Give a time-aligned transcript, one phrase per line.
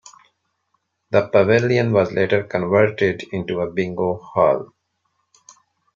[1.11, 4.73] The Pavilion was later converted into a bingo hall.